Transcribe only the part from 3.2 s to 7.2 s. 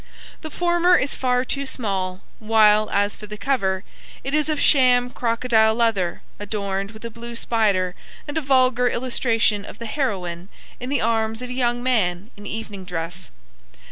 the cover, it is of sham crocodile leather adorned with a